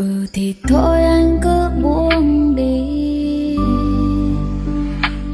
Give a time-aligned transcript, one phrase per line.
[0.00, 3.56] Ừ thì thôi anh cứ buông đi.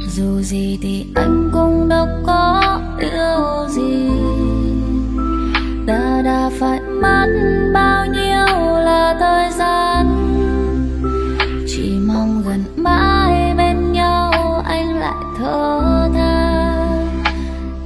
[0.08, 4.08] Dù gì thì anh cũng đâu có yêu gì.
[5.86, 7.26] Ta đã phải mất
[7.74, 10.06] bao nhiêu là thời gian.
[11.68, 14.32] Chỉ mong gần mãi bên nhau
[14.64, 15.80] anh lại thở
[16.14, 17.08] than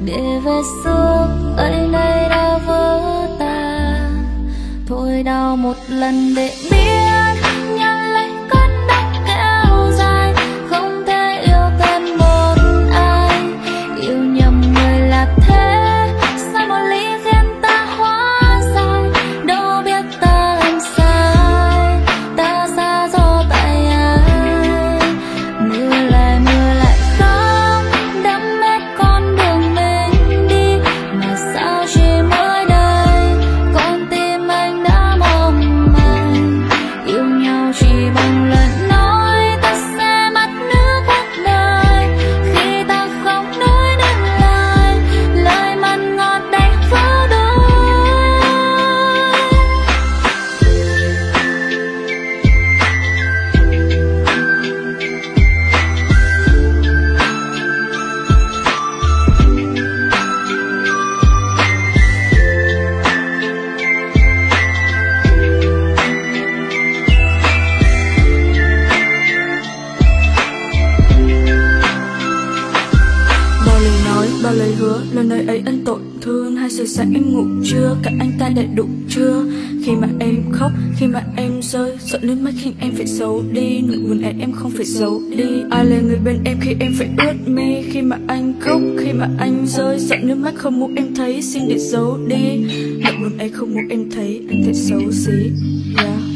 [0.05, 3.01] Để về xưa ấy đây đã vỡ
[3.39, 4.25] tan
[4.87, 6.53] Thôi đau một lần để
[37.91, 38.90] nhau chỉ bằng
[74.43, 77.45] Bao lời lời hứa, lần nơi ấy anh tội thương Hai giờ sáng em ngủ
[77.65, 79.45] chưa, cả anh ta đã đủ chưa
[79.85, 83.43] Khi mà em khóc, khi mà em rơi Sợ nước mắt khiến em phải giấu
[83.53, 85.63] đi Nụ buồn ấy em không phải giấu đi.
[85.71, 87.83] Ai là người bên em khi em phải ướt mi?
[87.83, 91.43] Khi mà anh khóc, khi mà anh rơi Sợ nước mắt không muốn em thấy,
[91.43, 92.65] xin để giấu đi.
[93.05, 95.51] Nụ buồn ấy không muốn em thấy, anh thật xấu xí.
[95.97, 96.30] Yeah.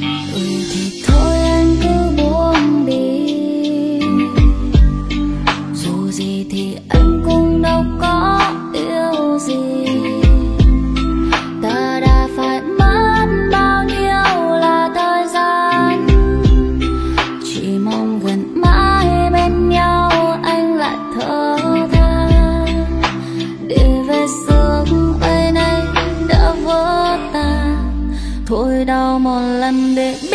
[29.65, 30.34] Ấy